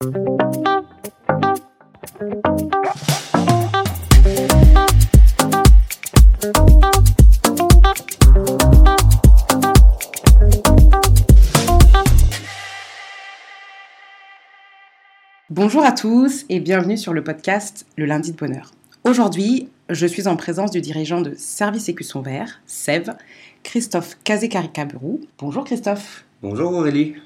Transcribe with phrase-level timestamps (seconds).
[0.00, 0.12] Bonjour
[15.82, 18.70] à tous et bienvenue sur le podcast Le lundi de bonheur.
[19.02, 23.14] Aujourd'hui, je suis en présence du dirigeant de Service Écusson Vert, SEV,
[23.64, 25.22] Christophe Kazekaricaburou.
[25.40, 26.24] Bonjour Christophe.
[26.40, 27.16] Bonjour Aurélie.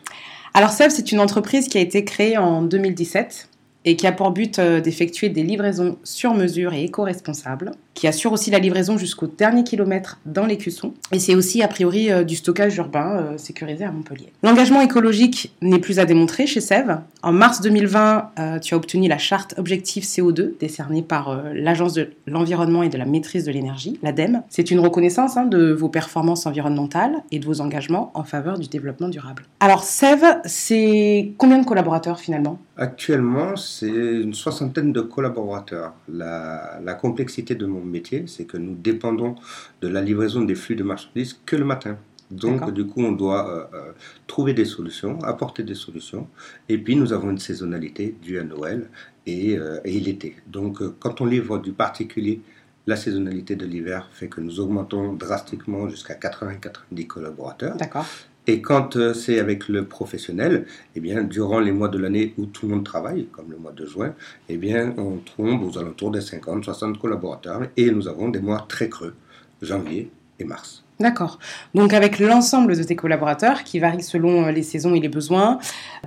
[0.54, 3.48] Alors SEV, c'est une entreprise qui a été créée en 2017
[3.84, 8.32] et qui a pour but euh, d'effectuer des livraisons sur mesure et éco-responsables, qui assure
[8.32, 12.24] aussi la livraison jusqu'au dernier kilomètre dans les cuissons, et c'est aussi a priori euh,
[12.24, 14.32] du stockage urbain euh, sécurisé à Montpellier.
[14.42, 16.96] L'engagement écologique n'est plus à démontrer chez SEV.
[17.22, 22.82] En mars 2020, tu as obtenu la charte Objectif CO2 décernée par l'Agence de l'environnement
[22.82, 24.42] et de la maîtrise de l'énergie, l'ADEME.
[24.48, 28.68] C'est une reconnaissance hein, de vos performances environnementales et de vos engagements en faveur du
[28.68, 29.44] développement durable.
[29.60, 32.58] Alors SEV, c'est combien de collaborateurs finalement?
[32.76, 35.94] Actuellement, c'est une soixantaine de collaborateurs.
[36.08, 39.34] La, la complexité de mon métier, c'est que nous dépendons
[39.80, 41.96] de la livraison des flux de marchandises que le matin.
[42.30, 43.92] Donc, du coup, on doit euh, euh,
[44.26, 46.28] trouver des solutions, apporter des solutions.
[46.68, 48.88] Et puis, nous avons une saisonnalité due à Noël
[49.26, 50.36] et, euh, et l'été.
[50.46, 52.40] Donc, quand on livre du particulier,
[52.86, 57.76] la saisonnalité de l'hiver fait que nous augmentons drastiquement jusqu'à 80-90 collaborateurs.
[57.76, 58.06] D'accord.
[58.46, 62.46] Et quand euh, c'est avec le professionnel, eh bien, durant les mois de l'année où
[62.46, 64.14] tout le monde travaille, comme le mois de juin,
[64.48, 68.88] eh bien, on tombe aux alentours des 50-60 collaborateurs et nous avons des mois très
[68.88, 69.14] creux,
[69.60, 70.82] janvier et mars.
[70.98, 71.38] D'accord.
[71.74, 75.58] Donc avec l'ensemble de tes collaborateurs, qui varient selon euh, les saisons et les besoins,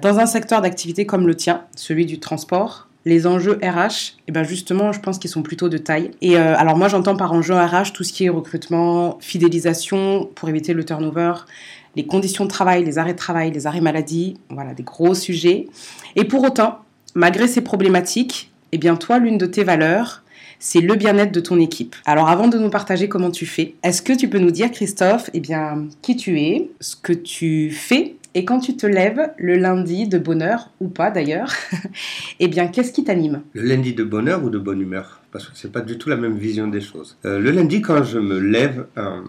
[0.01, 4.43] dans un secteur d'activité comme le tien, celui du transport, les enjeux RH, eh ben
[4.43, 6.11] justement, je pense qu'ils sont plutôt de taille.
[6.21, 10.49] Et euh, alors moi, j'entends par enjeu RH tout ce qui est recrutement, fidélisation pour
[10.49, 11.33] éviter le turnover,
[11.95, 15.67] les conditions de travail, les arrêts de travail, les arrêts maladie, voilà, des gros sujets.
[16.15, 16.79] Et pour autant,
[17.13, 20.23] malgré ces problématiques, eh bien toi, l'une de tes valeurs,
[20.59, 21.95] c'est le bien-être de ton équipe.
[22.05, 25.29] Alors avant de nous partager comment tu fais, est-ce que tu peux nous dire, Christophe,
[25.33, 29.55] eh bien, qui tu es, ce que tu fais et quand tu te lèves le
[29.55, 31.53] lundi de bonheur, ou pas d'ailleurs,
[32.41, 33.41] eh bien, qu'est-ce qui t'anime?
[33.53, 35.21] Le lundi de bonheur ou de bonne humeur?
[35.31, 37.17] Parce que c'est pas du tout la même vision des choses.
[37.23, 39.21] Euh, le lundi, quand je me lève, euh,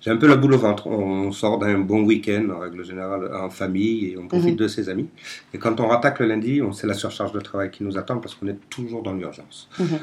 [0.00, 0.86] j'ai un peu la boule au ventre.
[0.86, 4.56] On sort d'un bon week-end, en règle générale, en famille, et on profite mhm.
[4.56, 5.08] de ses amis.
[5.52, 8.16] Et quand on rattaque le lundi, on sait la surcharge de travail qui nous attend
[8.16, 9.68] parce qu'on est toujours dans l'urgence.
[9.78, 9.98] Mhm.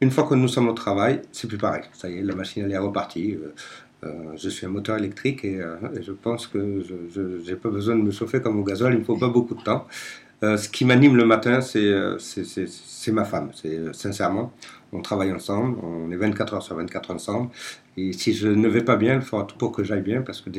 [0.00, 1.82] Une fois que nous sommes au travail, c'est plus pareil.
[1.92, 3.38] Ça y est, la machine elle est repartie.
[4.04, 6.82] Euh, je suis un moteur électrique et, euh, je pense que
[7.14, 9.54] je n'ai pas besoin de me chauffer comme au gasoil, il ne faut pas beaucoup
[9.54, 9.86] de temps.
[10.42, 13.50] Euh, ce qui m'anime le matin, c'est ma femme,
[13.92, 14.52] sincèrement.
[14.92, 17.50] On travaille ensemble, on est 24 heures sur 24 ensemble.
[17.96, 20.40] Et si je ne vais pas bien, il faudra tout pour que j'aille bien parce
[20.40, 20.50] que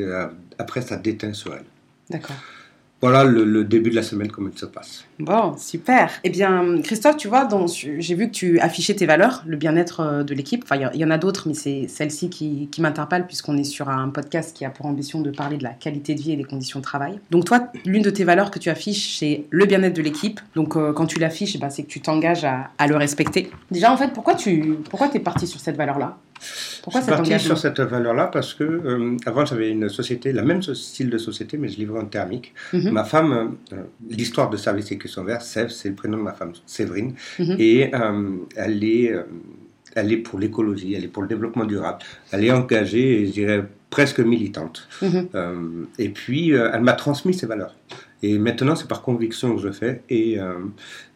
[0.57, 1.65] après, ça déteint sur elle.
[2.09, 2.37] D'accord
[3.03, 5.03] voilà le, début de la semaine, comment il se passe.
[5.19, 6.09] Bon, super.
[6.23, 10.23] Eh bien, Christophe, tu vois, j'ai vu que tu affichais tes valeurs, le bien-être euh,
[10.23, 10.63] de l'équipe.
[10.63, 13.89] Enfin, il y, en a d'autres, mais c'est celle-ci qui, qui m'interpelle, puisqu'on est sur
[13.89, 16.45] un podcast qui a pour ambition de parler de la qualité de vie et des
[16.45, 17.19] conditions de travail.
[17.29, 20.39] Donc, toi, l'une de tes valeurs que tu affiches, c'est le bien-être de l'équipe.
[20.55, 23.51] Donc, euh, quand tu l'affiches, eh ben, c'est que tu t'engages à, le respecter.
[23.69, 26.17] Déjà, en fait, pourquoi tu pourquoi es parti sur cette valeur-là?
[26.81, 30.41] Pourquoi je suis parti sur cette valeur-là parce que euh, avant j'avais une société, la
[30.41, 32.53] même style de société, mais je livrais en thermique.
[32.73, 32.91] Mhm.
[32.91, 36.53] Ma femme, euh, l'histoire de Service Écusson Vert, Sève, c'est le prénom de ma femme,
[36.65, 37.55] Séverine, mhm.
[37.59, 39.13] et euh, elle est,
[39.95, 41.99] elle est pour l'écologie, elle est pour le développement durable,
[42.31, 44.87] elle est engagée, je dirais presque militante.
[45.01, 45.87] Mhm.
[45.99, 47.75] et puis elle m'a transmis ces valeurs.
[48.23, 50.01] Et maintenant, c'est par conviction que je fais.
[50.09, 50.37] Et,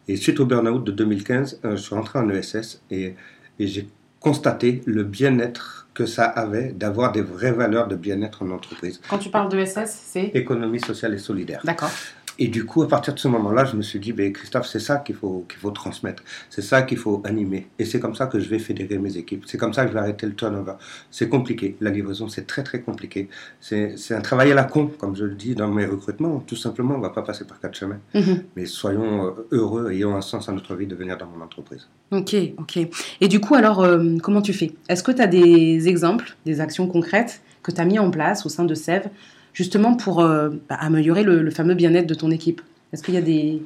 [0.08, 3.14] et suite au burn-out de 2015, je suis rentré en ESS et,
[3.58, 3.88] et j'ai
[4.20, 9.00] constater le bien-être que ça avait d'avoir des vraies valeurs de bien-être en entreprise.
[9.08, 11.60] Quand tu parles de SS, c'est Économie sociale et solidaire.
[11.64, 11.90] D'accord.
[12.38, 14.78] Et du coup, à partir de ce moment-là, je me suis dit, ben, Christophe, c'est
[14.78, 16.22] ça qu'il faut, qu'il faut transmettre.
[16.50, 17.66] C'est ça qu'il faut animer.
[17.78, 19.44] Et c'est comme ça que je vais fédérer mes équipes.
[19.46, 20.74] C'est comme ça que je vais arrêter le turnover.
[21.10, 21.76] C'est compliqué.
[21.80, 23.28] La livraison, c'est très, très compliqué.
[23.60, 26.38] C'est, un travail à la con, comme je le dis dans mes recrutements.
[26.46, 27.98] Tout simplement, on ne va pas passer par quatre chemins.
[28.14, 28.44] Mhm.
[28.54, 31.88] Mais soyons euh, heureux, ayons un sens à notre vie de venir dans mon entreprise.
[32.12, 32.78] Ok, ok.
[33.20, 34.72] Et du coup, alors, euh, comment tu fais?
[34.88, 38.46] Est-ce que tu as des exemples, des actions concrètes que tu as mis en place
[38.46, 39.10] au sein de Sève
[39.58, 42.60] justement pour euh, bah, améliorer le, fameux bien-être de ton équipe
[42.92, 43.60] Est-ce qu'il y a des...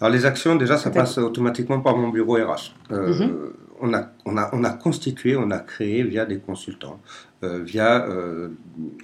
[0.00, 2.74] Alors les actions, déjà, ça passe automatiquement par mon bureau RH.
[2.90, 3.36] Euh, mhm.
[3.80, 6.98] on, a, on, a, on a constitué, on a créé via des consultants,
[7.44, 8.08] euh, via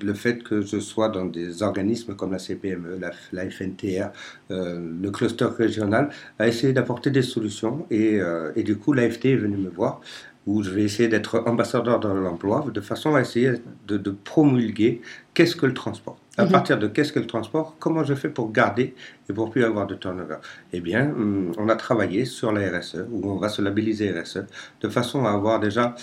[0.02, 4.08] le fait que je sois dans des organismes comme la CPME, la, la FNTR,
[4.50, 6.08] le cluster régional,
[6.40, 7.86] à essayer d'apporter des solutions.
[7.92, 8.18] Et,
[8.56, 10.00] et du coup, l'AFT est venu me voir
[10.46, 13.52] où je vais essayer d'être ambassadeur de l'emploi, de façon à essayer
[13.86, 15.02] de, promulguer
[15.34, 16.18] qu'est-ce que le transport.
[16.38, 16.52] À mhm.
[16.52, 18.94] partir de qu'est-ce que le transport, comment je fais pour garder
[19.28, 20.36] et pour plus avoir de turnover
[20.72, 24.44] Eh bien, hum, on a travaillé sur la RSE, où on va se labelliser RSE,
[24.80, 25.94] de façon à avoir déjà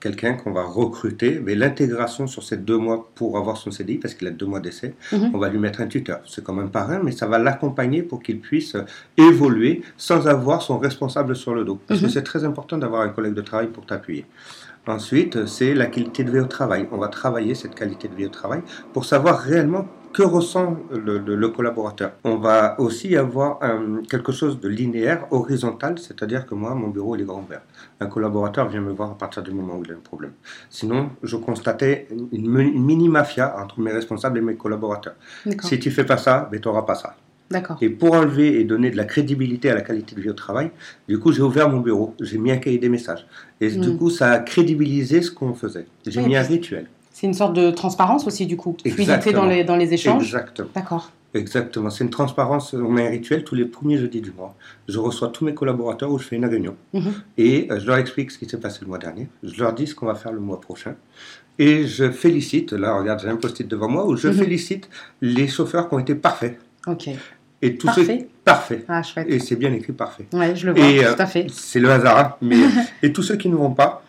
[0.00, 4.14] quelqu'un qu'on va recruter, mais l'intégration sur ces deux mois pour avoir son CDI, parce
[4.14, 5.30] qu'il a deux mois d'essai, mhm.
[5.34, 6.20] on va lui mettre un tuteur.
[6.26, 8.76] C'est comme un parrain, mais ça va l'accompagner pour qu'il puisse
[9.16, 11.78] évoluer sans avoir son responsable sur le dos.
[11.86, 12.12] Parce que mhm.
[12.12, 14.26] c'est très important d'avoir un collègue de travail pour t'appuyer.
[14.86, 16.88] Ensuite, c'est la qualité de vie au travail.
[16.90, 18.62] On va travailler cette qualité de vie au travail
[18.92, 22.12] pour savoir réellement que ressent le, collaborateur.
[22.24, 23.60] On va aussi avoir
[24.08, 27.62] quelque chose de linéaire, horizontal, c'est-à-dire que moi, mon bureau, il est grand ouvert.
[28.00, 30.32] Un collaborateur vient me voir à partir du moment où il a un problème.
[30.68, 35.14] Sinon, je constatais une, mini-mafia entre mes responsables et mes collaborateurs.
[35.62, 37.14] Si tu fais pas ça, ben, tu n'auras pas ça.
[37.80, 40.70] Et pour enlever et donner de la crédibilité à la qualité de vie au travail,
[41.08, 43.26] du coup, j'ai ouvert mon bureau, j'ai mis un cahier des messages.
[43.60, 43.98] Et du mm.
[43.98, 45.86] coup, ça a crédibilisé ce qu'on faisait.
[46.06, 46.86] J'ai mis un rituel.
[47.12, 48.76] C'est une sorte de transparence aussi, du coup.
[48.86, 50.22] Fluidité dans les, dans les échanges.
[50.22, 50.68] Exactement.
[50.74, 51.12] D'accord.
[51.34, 51.90] Exactement.
[51.90, 52.74] C'est une transparence.
[52.74, 54.56] On a un rituel tous les premiers jeudis du mois.
[54.88, 56.76] Je reçois tous mes collaborateurs où je fais une réunion.
[56.92, 57.12] Mhm.
[57.36, 59.28] Et euh, je leur explique ce qui s'est passé le mois dernier.
[59.42, 60.94] Je leur dis ce qu'on va faire le mois prochain.
[61.58, 64.34] Et je félicite, là, regarde, j'ai un post-it devant moi, où je mhm.
[64.34, 64.88] félicite
[65.20, 66.58] les chauffeurs qui ont été parfaits.
[66.86, 67.10] Ok.
[67.62, 68.18] Et tous parfait.
[68.20, 68.28] Ceux...
[68.44, 68.84] Parfait.
[68.88, 69.26] Ah, chouette.
[69.28, 70.26] Et c'est bien écrit parfait.
[70.32, 71.44] Ouais, je le vois, et, tout à fait.
[71.44, 72.18] Euh, c'est le hasard.
[72.18, 72.58] Hein, mais...
[73.02, 74.02] et tous ceux qui ne vont pas,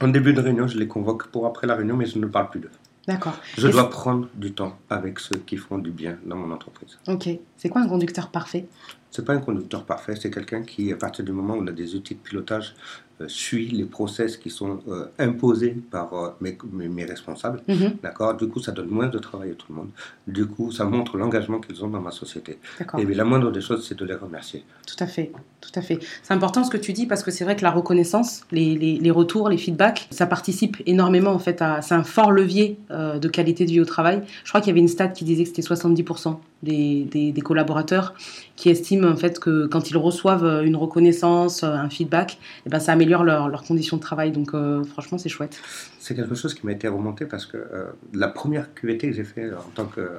[0.00, 2.50] en début de réunion, je les convoque pour après la réunion, mais je ne parle
[2.50, 2.70] plus d'eux.
[3.06, 3.38] D'accord.
[3.56, 6.98] Je dois prendre du temps avec ceux qui font du bien dans mon entreprise.
[7.06, 7.28] Ok.
[7.56, 8.66] C'est quoi un conducteur parfait?
[9.12, 11.72] C'est pas un conducteur parfait, c'est quelqu'un qui, à partir du moment où on a
[11.72, 12.74] des outils de pilotage
[13.22, 17.62] euh, suit les process qui sont euh, imposés par euh, mes, mes, responsables.
[17.66, 17.96] Mhm.
[18.02, 18.36] D'accord?
[18.36, 19.88] Du coup, ça donne moins de travail à tout le monde.
[20.26, 22.58] Du coup, ça montre l'engagement qu'ils ont dans ma société.
[22.98, 24.64] Et la moindre des choses, c'est de les remercier.
[24.86, 25.32] Tout à fait.
[25.62, 25.98] Tout à fait.
[26.22, 28.98] C'est important ce que tu dis parce que c'est vrai que la reconnaissance, les, les,
[28.98, 31.80] les, retours, les feedbacks, ça participe énormément en fait à.
[31.80, 34.22] C'est un fort levier de qualité de vie au travail.
[34.44, 37.40] Je crois qu'il y avait une stat qui disait que c'était 70% des, des, des,
[37.40, 38.14] collaborateurs
[38.56, 42.36] qui estiment en fait que quand ils reçoivent une reconnaissance, un feedback, et
[42.66, 44.32] eh ben ça améliore leurs conditions de travail.
[44.32, 45.60] Donc euh, franchement, c'est chouette.
[45.98, 49.24] C'est quelque chose qui m'a été remonté parce que euh, la première QVT que j'ai
[49.24, 50.18] fait en tant que euh,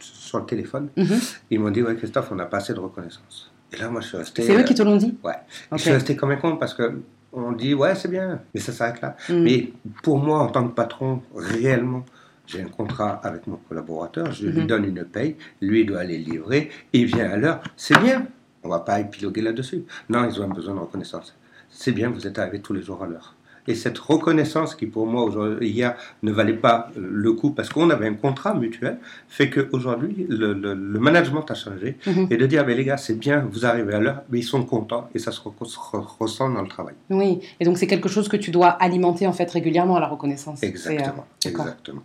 [0.00, 1.18] sur le téléphone, mhm.
[1.50, 3.50] ils m'ont dit ouais Christophe, on n'a pas assez de reconnaissance.
[3.72, 4.42] Et là, moi, je suis resté.
[4.42, 5.16] C'est eux qui te l'ont dit.
[5.24, 5.34] Ouais.
[5.72, 7.00] Je suis resté comme un con parce que
[7.32, 9.16] on dit ouais c'est bien, mais ça s'arrête là.
[9.28, 9.42] Mhm.
[9.42, 12.04] Mais pour moi, en tant que patron, réellement
[12.46, 14.66] j'ai un contrat avec mon collaborateur, je lui mhm.
[14.66, 18.26] donne une paye, lui doit aller livrer, il vient à l'heure, c'est bien.
[18.64, 19.84] On va pas épiloguer là-dessus.
[20.08, 21.34] Non, ils ont besoin de reconnaissance
[21.72, 23.34] c'est bien, vous êtes arrivé tous les jours à l'heure.
[23.68, 27.90] Et cette reconnaissance qui pour moi aujourd'hui hier ne valait pas le coup parce qu'on
[27.90, 28.98] avait un contrat mutuel
[29.28, 31.96] fait qu'aujourd'hui le, le, le, management a changé.
[32.06, 32.26] Mhm.
[32.30, 34.64] et de dire mais les gars c'est bien vous arrivez à l'heure mais ils sont
[34.64, 36.94] contents et ça se, ressent dans le travail.
[37.10, 37.40] Oui.
[37.60, 40.62] Et donc c'est quelque chose que tu dois alimenter en fait régulièrement à la reconnaissance.
[40.62, 42.02] Exactement euh, exactement.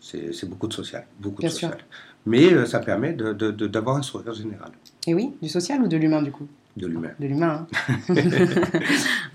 [0.00, 1.06] c'est beaucoup de social.
[1.20, 1.76] Beaucoup de social.
[2.26, 4.70] Mais euh, ça permet d'avoir de, de, un sourire général.
[5.06, 6.46] Et oui du social ou de l'humain du coup?
[6.76, 7.10] De l'humain.
[7.20, 7.66] De l'humain.
[8.08, 8.14] Hein.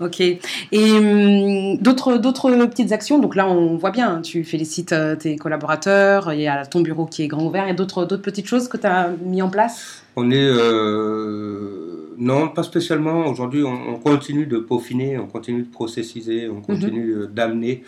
[0.00, 0.20] ok.
[0.20, 0.40] Et
[0.72, 3.18] hum, d'autres, d'autres petites actions.
[3.18, 6.80] Donc là, on voit bien, hein, tu félicites euh, tes collaborateurs, il y a ton
[6.80, 7.64] bureau qui est grand ouvert.
[7.64, 10.02] Il y a d'autres, d'autres petites choses que tu as mis en place?
[10.16, 10.36] On est.
[10.36, 13.26] Euh, non, pas spécialement.
[13.26, 17.26] Aujourd'hui, on, continue de peaufiner, on continue de processiser, on continue mhm.
[17.28, 17.84] d'amener.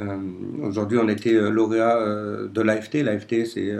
[0.00, 0.16] Euh,
[0.62, 1.98] aujourd'hui, on était lauréat
[2.52, 3.02] de l'AFT.
[3.02, 3.72] L'AFT, c'est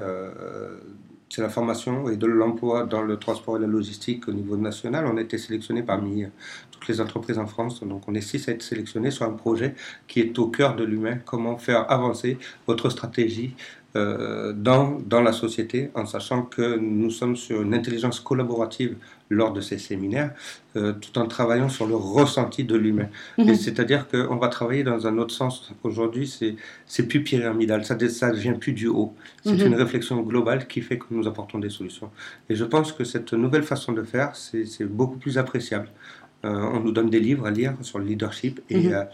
[1.33, 5.07] c'est la formation et de l'emploi dans le transport et la logistique au niveau national.
[5.07, 6.29] On a été sélectionné parmi euh,
[6.71, 7.83] toutes les entreprises en France.
[7.83, 9.75] Donc on est six à être sélectionnés sur un projet
[10.07, 11.17] qui est au cœur de l'humain.
[11.25, 13.55] Comment faire avancer votre stratégie
[13.95, 18.97] dans, dans la société en sachant que nous sommes sur une intelligence collaborative
[19.33, 20.33] lors de ces séminaires,
[20.77, 23.09] euh, tout en travaillant sur le ressenti de l'humain.
[23.39, 23.55] Mhm.
[23.55, 25.73] C'est-à-dire qu'on va travailler dans un autre sens.
[25.83, 26.27] Aujourd'hui,
[26.87, 29.15] c'est plus pyramidal, ça ne vient plus du haut.
[29.45, 29.69] C'est mhm.
[29.69, 32.11] une réflexion globale qui fait que nous apportons des solutions.
[32.49, 35.89] Et je pense que cette nouvelle façon de faire, c'est beaucoup plus appréciable.
[36.45, 39.07] Euh, on nous donne des livres à lire sur le leadership et mhm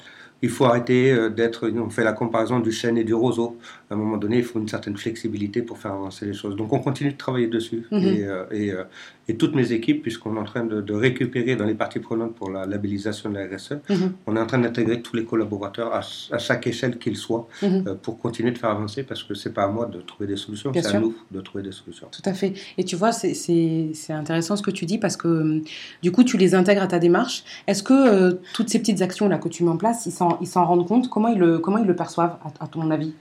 [0.42, 1.68] il faut arrêter euh, d'être.
[1.68, 3.58] On fait la comparaison du chêne et du roseau.
[3.90, 6.56] À un moment donné, il faut une certaine flexibilité pour faire avancer les choses.
[6.56, 7.86] Donc, on continue de travailler dessus.
[7.90, 8.02] Mhm.
[8.02, 8.84] Et, euh, euh,
[9.28, 12.50] et, toutes mes équipes, puisqu'on est en train de, récupérer dans les parties prenantes pour
[12.50, 14.12] la labellisation de la RSE, mhm.
[14.26, 17.98] on est en train d'intégrer tous les collaborateurs à, chaque échelle qu'ils soient mhm.
[18.02, 20.72] pour continuer de faire avancer parce que c'est pas à moi de trouver des solutions,
[20.74, 22.08] c'est à nous de trouver des solutions.
[22.10, 22.54] Tout à fait.
[22.76, 25.62] Et tu vois, c'est intéressant ce que tu dis parce que
[26.02, 27.44] du coup, tu les intègres à ta démarche.
[27.66, 30.86] Est-ce que toutes ces petites actions là que tu mets en place, ils s'en rendent
[30.86, 31.08] compte?
[31.08, 33.12] Comment ils le, comment ils le perçoivent, à, ton avis?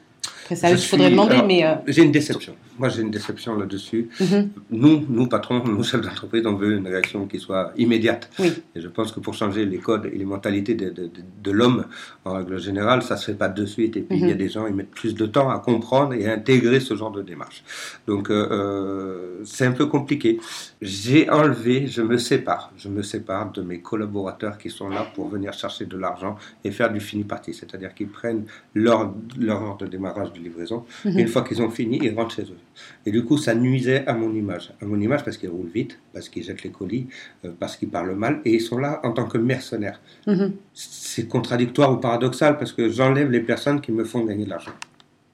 [0.48, 1.66] Après, ça, il faudrait demander, mais...
[1.66, 2.56] Euh, j'ai une déception.
[2.80, 4.08] Moi, j'ai une déception là-dessus.
[4.22, 4.50] Mhm.
[4.72, 8.30] Nous, nous, patrons, nous, chefs d'entreprise, on veut une réaction qui soit immédiate.
[8.40, 8.54] Oui.
[8.74, 11.10] Et je pense que pour changer les codes et les mentalités de, de,
[11.44, 11.86] de, l'homme,
[12.24, 13.98] en règle générale, ça ne se fait pas de suite.
[13.98, 14.38] Et puis, il y a mhm.
[14.38, 17.22] des gens, ils mettent plus de temps à comprendre et à intégrer ce genre de
[17.22, 17.66] démarche.
[18.08, 20.40] Donc, euh, euh, c'est un peu compliqué.
[20.82, 25.28] J'ai enlevé, je me sépare, je me sépare de mes collaborateurs qui sont là pour
[25.28, 27.54] venir chercher de l'argent et faire du fini parti.
[27.54, 30.86] C'est-à-dire qu'ils prennent leur, leur heure de démarrage de livraison.
[31.06, 31.20] Mhm.
[31.20, 32.58] une fois qu'ils ont fini, ils rentrent chez eux.
[33.06, 34.72] Et du coup, ça nuisait à mon image.
[34.82, 37.08] À mon image parce qu'ils roulent vite, parce qu'ils jettent les colis,
[37.46, 40.00] euh, parce qu'ils parlent mal, et ils sont là en tant que mercenaires.
[40.26, 40.54] Mhm.
[40.74, 44.72] C'est contradictoire ou paradoxal parce que j'enlève les personnes qui me font gagner de l'argent.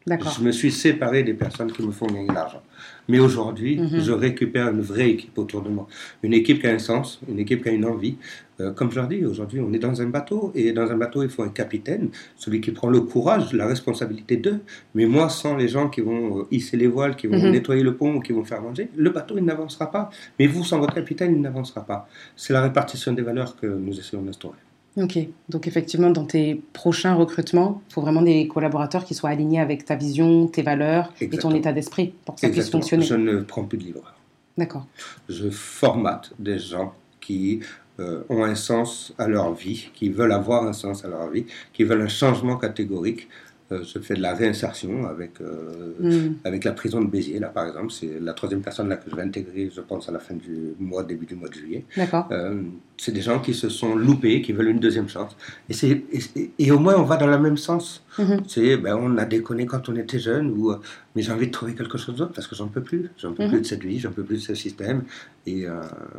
[0.08, 2.62] Je me suis séparé des personnes qui me font gagner de l'argent.
[3.08, 4.00] Mais aujourd'hui, mhm.
[4.00, 5.88] je récupère une vraie équipe autour de moi.
[6.24, 8.18] Une équipe qui a un sens, une équipe qui a une envie.
[8.60, 10.52] Euh, comme je leur dis, aujourd'hui, on est dans un bateau.
[10.56, 14.38] Et dans un bateau, il faut un capitaine, celui qui prend le courage, la responsabilité
[14.38, 14.60] d'eux.
[14.94, 17.52] Mais moi, sans les gens qui vont euh, hisser les voiles, qui vont mhm.
[17.52, 20.10] nettoyer le pont ou qui vont faire manger, le bateau, il n'avancera pas.
[20.38, 22.08] Mais vous, sans votre capitaine, il n'avancera pas.
[22.36, 24.58] C'est la répartition des valeurs que nous essayons d'instaurer.
[24.96, 25.18] Ok,
[25.50, 29.86] donc effectivement, dans tes prochains recrutements, il faut vraiment des collaborateurs qui soient alignés avec
[29.86, 33.04] ta vision, tes valeurs et ton état d'esprit pour que ça puisse fonctionner.
[33.04, 34.14] Je ne prends plus de livres.
[34.56, 34.86] D'accord.
[35.30, 37.62] Je formate des gens qui
[38.00, 41.46] euh, ont un sens à leur vie, qui veulent avoir un sens à leur vie,
[41.74, 43.28] qui veulent un changement catégorique
[43.72, 46.36] euh, je fais de la réinsertion avec, euh, hmm.
[46.44, 47.92] avec la prison de Béziers, là par exemple.
[47.92, 50.74] C'est la troisième personne là, que je vais intégrer, je pense, à la fin du
[50.80, 51.86] mois, début du mois de juillet.
[51.96, 52.28] D'accord.
[52.32, 52.62] Euh,
[52.98, 55.36] c'est des gens qui se sont loupés, qui veulent une deuxième chance.
[55.70, 56.04] Et,
[56.36, 58.04] et, et, au moins, on va dans le même sens.
[58.18, 58.40] Mm-hmm.
[58.48, 60.74] C'est, ben, on a déconné quand on était jeune, ou,
[61.16, 63.10] mais j'ai envie de trouver quelque chose d'autre parce que j'en peux plus.
[63.18, 63.62] J'en peux plus mm-hmm.
[63.62, 65.04] de cette vie, j'en peux plus de ce système.
[65.48, 65.66] Et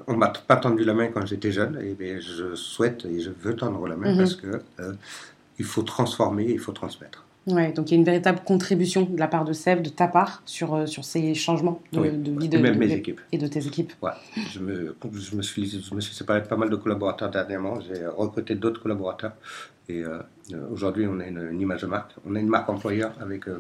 [0.06, 3.30] on m'a pas tendu la main quand j'étais jeune, et ben, je souhaite et je
[3.42, 4.18] veux tendre la main mm-hmm.
[4.18, 4.48] parce que
[5.58, 7.24] il faut transformer, il faut transmettre.
[7.46, 10.08] Ouais, donc il y a une véritable contribution de la part de Sèvres, de ta
[10.08, 13.20] part, sur, euh, sur ces changements de, vie de, même mes équipes.
[13.32, 13.92] et de tes équipes.
[14.00, 14.12] Ouais,
[14.52, 17.80] je me, je me, suis, je me suis séparé de pas mal de collaborateurs dernièrement.
[17.80, 19.32] J'ai recruté d'autres collaborateurs.
[19.86, 20.20] Et euh,
[20.72, 22.12] aujourd'hui, on a une, image de marque.
[22.24, 23.58] On a une marque employeur avec, euh,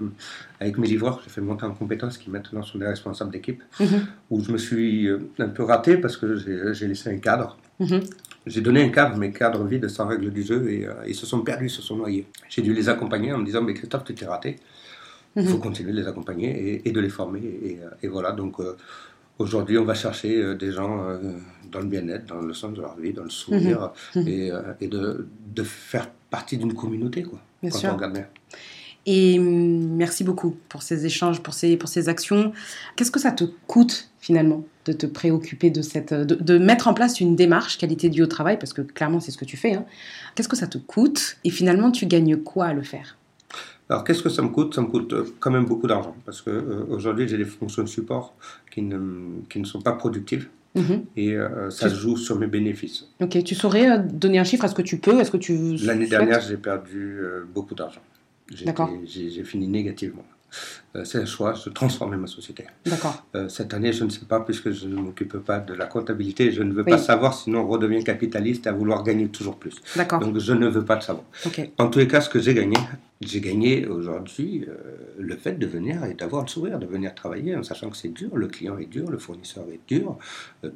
[0.58, 1.20] avec mes livreurs.
[1.22, 3.62] J'ai fait monter en compétences qui maintenant sont des responsables d'équipe.
[3.78, 4.06] Mhm.
[4.30, 6.36] Où je me suis un peu raté parce que
[6.72, 7.58] j'ai laissé un cadre.
[7.78, 8.00] Mhm.
[8.46, 11.24] J'ai donné un cadre, mais cadre vide, sans règle du jeu, et euh, ils se
[11.24, 12.26] sont perdus, ils se sont noyés.
[12.48, 14.56] J'ai dû les accompagner en me disant, mais Christophe, tu t'es raté?
[15.36, 15.62] Il faut mhm.
[15.62, 17.40] continuer de les accompagner et, de les former.
[17.40, 18.76] Et, euh, voilà, donc euh,
[19.38, 21.18] aujourd'hui, on va chercher des gens
[21.72, 24.22] dans le bien-être, dans le sens de leur vie, dans le sourire, mhm.
[24.22, 24.28] Mhm.
[24.28, 27.90] et, et de, de, faire partie d'une communauté, quoi, bien quand sûr.
[27.90, 28.26] on regarde bien.
[29.06, 32.52] Et hum, merci beaucoup pour ces échanges, pour ces, pour ces actions.
[32.96, 37.20] Qu'est-ce que ça te coûte finalement de te préoccuper de cette, de, mettre en place
[37.20, 39.74] une démarche qualité de vie au travail, parce que clairement c'est ce que tu fais.
[39.74, 39.84] Hein.
[40.34, 41.36] Qu'est-ce que ça te coûte?
[41.44, 43.16] Et finalement tu gagnes quoi à le faire?
[43.90, 44.74] Alors, qu'est-ce que ça me coûte?
[44.74, 47.82] Ça me coûte euh, quand même beaucoup d'argent parce que euh, aujourd'hui j'ai des fonctions
[47.82, 48.34] de support
[48.70, 48.98] qui ne,
[49.50, 50.48] qui ne sont pas productives.
[50.74, 51.04] Mhm.
[51.16, 53.06] Et euh, ça se joue sur mes bénéfices.
[53.20, 56.40] Ok, tu saurais donner un chiffre Est-ce que tu peux Est-ce que tu L'année dernière,
[56.40, 57.20] j'ai perdu
[57.54, 58.00] beaucoup d'argent.
[58.54, 60.24] J'ai fini négativement.
[60.96, 62.66] Euh, c'est un choix de transformer ma société.
[62.86, 63.24] D'accord.
[63.34, 66.52] Euh, cette année, je ne sais pas, puisque je ne m'occupe pas de la comptabilité,
[66.52, 69.74] je ne veux pas savoir, sinon on redevient capitaliste à vouloir gagner toujours plus.
[69.96, 70.20] D'accord.
[70.20, 71.24] Donc je ne veux pas le savoir.
[71.78, 72.76] En tous les cas, ce que j'ai gagné,
[73.20, 74.74] j'ai gagné aujourd'hui euh,
[75.18, 78.12] le fait de venir et d'avoir le sourire, de venir travailler en sachant que c'est
[78.12, 80.16] dur, le client est dur, le fournisseur est dur,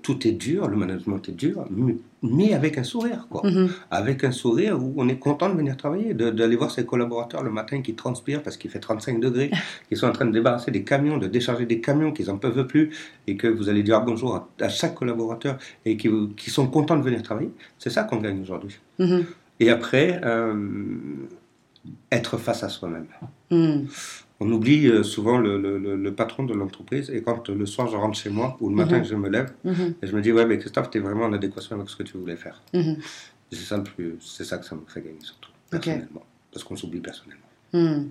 [0.02, 1.64] tout est dur, le management est dur,
[2.22, 3.42] mais, avec un sourire, quoi.
[3.42, 3.68] Mm-hmm.
[3.90, 7.50] Avec un sourire où on est content de venir travailler, d'aller voir ses collaborateurs le
[7.50, 9.50] matin qui transpirent parce qu'il fait 35 degrés,
[9.88, 12.66] qui sont en train de débarrasser des camions, de décharger des camions qu'ils n'en peuvent
[12.66, 12.90] plus,
[13.26, 17.02] et que vous allez dire bonjour à, chaque collaborateur et qui, qui, sont contents de
[17.02, 17.50] venir travailler.
[17.78, 18.78] C'est ça qu'on gagne aujourd'hui.
[18.98, 19.24] Mm-hmm.
[19.60, 20.56] Et après, euh,
[22.10, 23.06] être face à soi-même.
[23.50, 23.86] Mm.
[24.40, 28.16] On oublie euh, souvent le, le, patron de l'entreprise et quand le soir je rentre
[28.16, 29.04] chez moi ou le matin mm-hmm.
[29.04, 29.94] je me lève mm-hmm.
[30.00, 32.04] et je me dis ouais mais Christophe tu es vraiment en adéquation avec ce que
[32.04, 32.62] tu voulais faire.
[32.72, 33.82] C'est ça,
[34.44, 36.22] ça que ça me fait gagner surtout personnellement
[36.52, 38.08] parce qu'on s'oublie personnellement.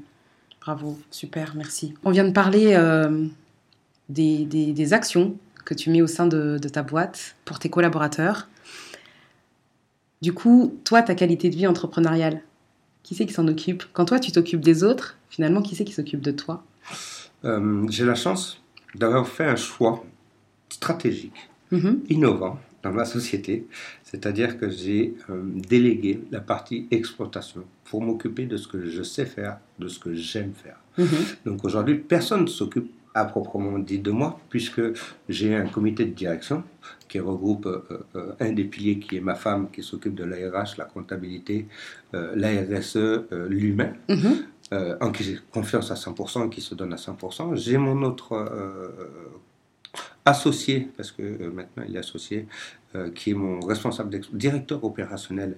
[0.67, 1.93] Bravo, super, merci.
[2.03, 3.25] On vient de parler euh,
[4.09, 8.49] des, actions que tu mets au sein de, ta boîte pour tes collaborateurs.
[10.21, 12.41] Du coup, toi, ta qualité de vie entrepreneuriale,
[13.01, 13.85] qui c'est qui s'en occupe?
[13.93, 16.65] Quand toi, tu t'occupes des autres, finalement, qui c'est qui s'occupe de toi?
[17.45, 18.61] Euh, J'ai la chance
[18.93, 20.03] d'avoir fait un choix
[20.67, 21.99] stratégique, mm-hmm.
[22.09, 23.65] innovant dans ma société,
[24.03, 29.25] c'est-à-dire que j'ai euh, délégué la partie exploitation pour m'occuper de ce que je sais
[29.25, 30.77] faire, de ce que j'aime faire.
[30.97, 31.07] Mhm.
[31.45, 34.81] Donc aujourd'hui, personne ne s'occupe à proprement dit de moi, puisque
[35.27, 36.63] j'ai un comité de direction
[37.07, 37.81] qui regroupe euh,
[38.15, 41.67] euh, un des piliers qui est ma femme, qui s'occupe de l'ARH, la comptabilité,
[42.13, 43.93] euh, la RSE, l'humain.
[44.09, 44.45] Mhm.
[44.73, 47.55] euh, en qui j'ai confiance à 100% et qui se donne à 100%.
[47.55, 48.35] J'ai mon autre
[50.27, 52.47] associé, parce que maintenant il est associé,
[53.13, 55.57] qui est mon responsable directeur opérationnel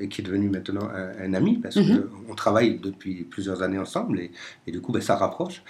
[0.00, 2.02] et qui est devenu maintenant un, ami, parce mm-hmm.
[2.26, 4.30] qu'on travaille depuis plusieurs années ensemble et,
[4.66, 5.62] et du coup ben, ça rapproche.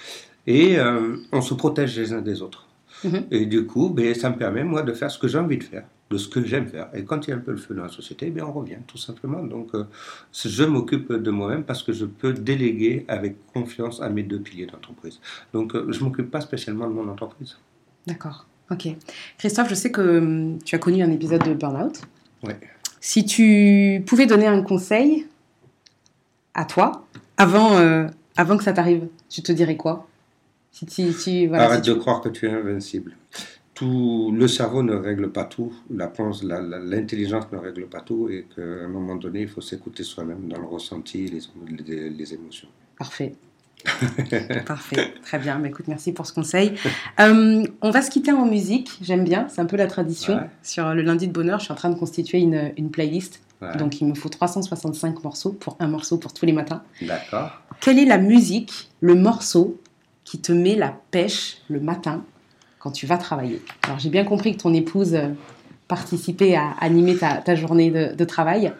[0.47, 0.77] Et
[1.33, 2.69] on se protège les uns des autres.
[3.05, 3.25] Mm-hmm.
[3.31, 5.65] Et du coup, ben, ça me permet, moi, de faire ce que j'ai envie de
[5.65, 6.89] faire de ce que j'aime faire.
[6.93, 8.79] Et quand il y a un peu le feu dans la société, bien on revient
[8.87, 9.43] tout simplement.
[9.45, 9.85] Donc euh,
[10.33, 14.67] je m'occupe de moi-même parce que je peux déléguer avec confiance à mes deux piliers
[14.67, 15.21] d'entreprise.
[15.53, 17.59] Donc euh, je ne m'occupe pas spécialement de mon entreprise.
[18.07, 18.47] D'accord.
[18.71, 18.89] Ok.
[19.39, 22.01] Christophe, je sais que hum, tu as connu un épisode de burn-out.
[22.45, 22.53] Oui.
[23.01, 25.27] Si tu pouvais donner un conseil
[26.55, 30.07] à toi avant, euh, avant que ça t'arrive, tu te dirais quoi?
[30.73, 33.17] Si, si, voilà, Arrête de croire que tu es invincible
[33.83, 39.17] le cerveau ne règle pas tout, l'intelligence ne règle pas tout, et qu'à un moment
[39.17, 42.69] donné, il faut s'écouter soi-même dans le ressenti, les, les, émotions.
[42.99, 43.35] Parfait.
[44.67, 45.57] Parfait, très bien.
[45.57, 46.75] Mais bah, écoute, merci pour ce conseil.
[47.19, 48.99] Euh, on va se quitter en musique.
[49.03, 50.41] J'aime bien, c'est un peu la tradition.
[50.63, 53.41] Sur le lundi de bonheur, je suis en train de constituer une, une playlist.
[53.79, 56.83] Donc il me faut 365 morceaux pour un morceau pour tous les matins.
[57.03, 57.61] D'accord.
[57.81, 59.79] Quelle est la musique, le morceau
[60.25, 62.25] qui te met la pêche le matin
[62.79, 63.61] quand tu vas travailler?
[63.83, 65.29] Alors j'ai bien compris que ton épouse euh,
[65.89, 68.73] participait à animer ta, journée de, travail,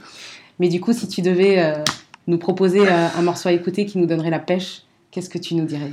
[0.59, 1.85] mais du coup si tu devais euh,
[2.27, 5.55] nous proposer euh, un morceau à écouter qui nous donnerait la pêche, qu'est-ce que tu
[5.55, 5.93] nous dirais?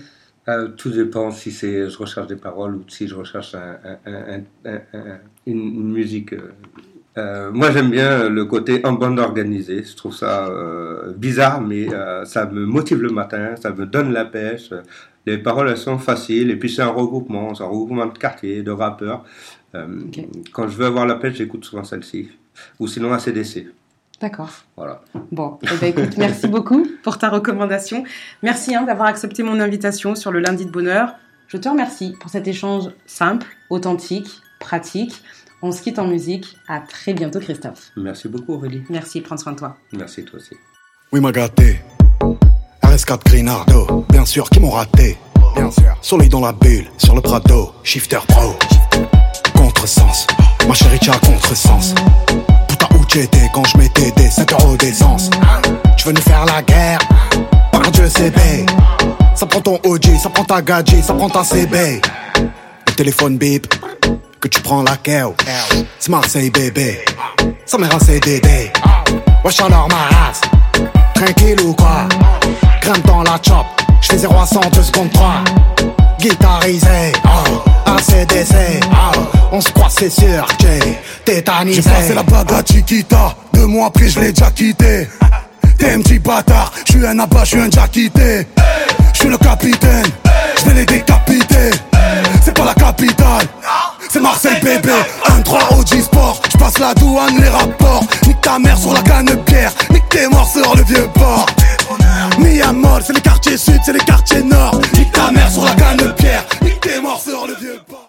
[0.77, 3.53] Tout dépend si c'est je recherche des paroles ou si je recherche
[5.45, 6.33] une, musique.
[7.17, 9.83] moi, j'aime bien le côté en bande organisée.
[9.83, 10.49] Je trouve ça
[11.17, 11.87] bizarre, mais
[12.23, 14.71] ça me motive le matin, ça me donne la pêche
[15.27, 18.63] les paroles elles sont faciles et puis c'est un regroupement, c'est un regroupement de quartiers,
[18.63, 19.25] de rappeurs.
[19.75, 19.85] Euh,
[20.53, 22.29] quand je veux avoir la pêche, j'écoute souvent celle-ci
[22.79, 23.67] ou sinon ACDC.
[24.19, 24.49] D'accord.
[24.75, 25.01] Voilà.
[25.31, 28.03] Bon, eh ben, écoute, merci beaucoup pour ta recommandation.
[28.41, 31.13] Merci hein, d'avoir accepté mon invitation sur le lundi de bonheur.
[31.47, 35.21] Je te remercie pour cet échange simple, authentique, pratique.
[35.61, 36.57] On se quitte en musique.
[36.67, 37.91] À très bientôt, Christophe.
[37.95, 38.83] Merci beaucoup, Aurélie.
[38.89, 39.77] Merci, prends soin de toi.
[39.93, 40.55] Merci, toi aussi.
[41.11, 41.79] Oui, ma gâté.
[42.83, 45.17] RS4 Grinardo, bien sûr, qui m'ont raté.
[45.55, 45.95] Bien sûr.
[46.01, 48.55] Soleil dans la bulle, sur le Prado, Shifter Pro.
[49.55, 50.27] Contresens,
[50.67, 51.95] ma chérie, tu as contresens.
[53.07, 55.29] Où t'étais quand je mettais des 5 euros d'essence
[55.95, 56.99] Tu veux nous faire la guerre
[57.71, 58.33] Par Dieu, c'est
[59.33, 62.01] Ça prend ton OG, ça prend ta gadget, ça prend ta CB.
[62.87, 63.73] Le téléphone bip,
[64.41, 65.35] que tu prends la KO.
[65.99, 66.99] C'est Marseille, bébé.
[67.65, 68.73] Ça m'est un CDD.
[69.45, 70.41] Wesh alors ma race.
[71.13, 72.09] Tranquille ou quoi?
[72.81, 73.65] Grimpe dans la chop,
[74.01, 75.43] j'fais 0 à 100, 2 secondes 3
[76.19, 77.63] Guitarisé, oh,
[77.97, 78.55] ACDC,
[78.91, 79.19] oh,
[79.51, 80.45] on se croit c'est sûr,
[82.13, 85.07] la bague à Chiquita, deux mois après je l'ai déjà quitté
[85.77, 88.47] T'es un petit bâtard, j'suis un abat, j'suis un déjà quitté
[89.13, 90.05] J'suis le capitaine,
[90.59, 91.71] j'vais les décapiter.
[92.43, 93.47] C'est pas la capitale
[94.09, 94.93] c'est Marseille bébé.
[95.25, 98.03] 1-3 OG Sport J'passe la douane, les rapports.
[98.25, 101.45] Nique ta mère sur la canne pierre Nique tes morts sur le vieux port.
[102.39, 104.79] Miamol, c'est les quartiers sud, c'est les quartiers nord.
[104.93, 107.81] Nique ta mère sur la canne pierre Nique tes morts sur le vieux